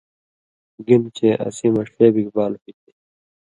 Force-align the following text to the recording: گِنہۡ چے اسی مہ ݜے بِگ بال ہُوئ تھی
گِنہۡ 0.85 1.13
چے 1.17 1.29
اسی 1.45 1.67
مہ 1.73 1.83
ݜے 1.91 2.07
بِگ 2.13 2.27
بال 2.35 2.53
ہُوئ 2.59 2.71
تھی 2.81 2.91